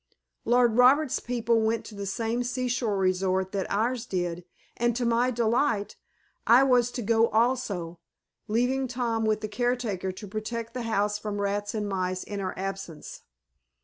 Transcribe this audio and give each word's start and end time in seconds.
Lord 0.45 0.77
Roberts' 0.77 1.19
people 1.19 1.61
went 1.61 1.85
to 1.85 1.93
the 1.93 2.07
same 2.07 2.41
seashore 2.43 2.97
resort 2.97 3.51
that 3.51 3.69
ours 3.71 4.07
did 4.07 4.43
and, 4.75 4.95
to 4.95 5.05
my 5.05 5.29
delight, 5.29 5.95
I 6.47 6.63
was 6.63 6.89
to 6.93 7.03
go 7.03 7.27
also, 7.27 7.99
leaving 8.47 8.87
Tom 8.87 9.25
with 9.25 9.41
the 9.41 9.47
caretaker 9.47 10.11
to 10.11 10.27
protect 10.27 10.73
the 10.73 10.81
house 10.89 11.19
from 11.19 11.39
rats 11.39 11.75
and 11.75 11.87
mice 11.87 12.23
in 12.23 12.41
our 12.41 12.57
absence. 12.57 13.21